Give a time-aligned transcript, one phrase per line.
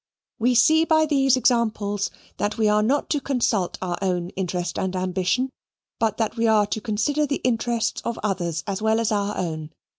[0.39, 4.95] We see by these examples that we are not to consult our own interest and
[4.95, 5.51] ambition,
[5.99, 9.69] but that we are to consider the interests of others as well as our own.